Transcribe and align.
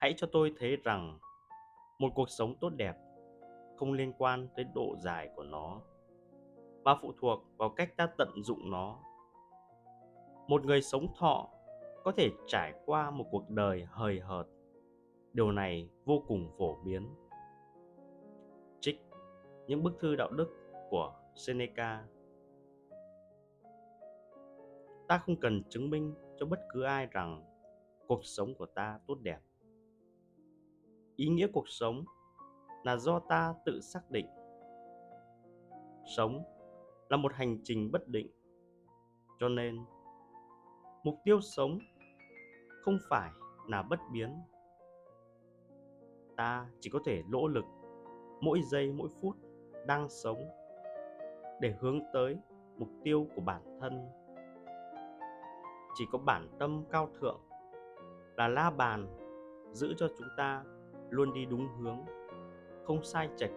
hãy 0.00 0.14
cho 0.16 0.26
tôi 0.32 0.52
thấy 0.58 0.76
rằng 0.76 1.18
một 1.98 2.08
cuộc 2.14 2.30
sống 2.30 2.54
tốt 2.60 2.70
đẹp 2.76 2.96
không 3.76 3.92
liên 3.92 4.12
quan 4.18 4.48
tới 4.56 4.64
độ 4.74 4.96
dài 4.98 5.28
của 5.36 5.42
nó, 5.42 5.80
mà 6.84 6.94
phụ 7.02 7.12
thuộc 7.20 7.44
vào 7.56 7.68
cách 7.68 7.96
ta 7.96 8.06
tận 8.18 8.42
dụng 8.42 8.70
nó. 8.70 8.98
Một 10.48 10.64
người 10.64 10.82
sống 10.82 11.06
thọ 11.18 11.48
có 12.04 12.12
thể 12.12 12.30
trải 12.46 12.74
qua 12.86 13.10
một 13.10 13.24
cuộc 13.30 13.50
đời 13.50 13.86
hời 13.90 14.20
hợt. 14.20 14.46
Điều 15.32 15.52
này 15.52 15.88
vô 16.04 16.22
cùng 16.28 16.50
phổ 16.58 16.76
biến. 16.84 17.14
Trích 18.80 19.00
những 19.66 19.82
bức 19.82 19.98
thư 20.00 20.16
đạo 20.16 20.30
đức 20.30 20.48
của 20.90 21.14
seneca. 21.34 22.04
Ta 25.08 25.18
không 25.18 25.36
cần 25.36 25.62
chứng 25.68 25.90
minh 25.90 26.14
cho 26.36 26.46
bất 26.46 26.60
cứ 26.72 26.82
ai 26.82 27.06
rằng 27.06 27.44
cuộc 28.06 28.24
sống 28.24 28.54
của 28.54 28.66
ta 28.66 29.00
tốt 29.06 29.18
đẹp 29.22 29.38
ý 31.20 31.28
nghĩa 31.28 31.46
cuộc 31.52 31.68
sống 31.68 32.04
là 32.84 32.96
do 32.96 33.18
ta 33.18 33.54
tự 33.64 33.80
xác 33.80 34.10
định. 34.10 34.26
Sống 36.16 36.42
là 37.08 37.16
một 37.16 37.32
hành 37.34 37.58
trình 37.64 37.92
bất 37.92 38.08
định, 38.08 38.30
cho 39.40 39.48
nên 39.48 39.84
mục 41.04 41.14
tiêu 41.24 41.40
sống 41.40 41.78
không 42.82 42.98
phải 43.10 43.30
là 43.68 43.82
bất 43.82 44.00
biến. 44.12 44.42
Ta 46.36 46.66
chỉ 46.80 46.90
có 46.90 46.98
thể 47.04 47.22
nỗ 47.28 47.48
lực 47.48 47.64
mỗi 48.40 48.60
giây, 48.62 48.92
mỗi 48.92 49.08
phút 49.22 49.36
đang 49.86 50.08
sống 50.08 50.38
để 51.60 51.74
hướng 51.80 52.00
tới 52.12 52.36
mục 52.76 52.88
tiêu 53.04 53.26
của 53.36 53.42
bản 53.42 53.78
thân. 53.80 54.08
Chỉ 55.94 56.04
có 56.12 56.18
bản 56.18 56.48
tâm 56.58 56.84
cao 56.90 57.08
thượng 57.20 57.40
là 58.36 58.48
la 58.48 58.70
bàn 58.70 59.06
giữ 59.72 59.94
cho 59.96 60.08
chúng 60.18 60.28
ta 60.36 60.64
luôn 61.10 61.32
đi 61.32 61.46
đúng 61.46 61.68
hướng 61.78 61.98
không 62.84 63.04
sai 63.04 63.28
chệch 63.36 63.50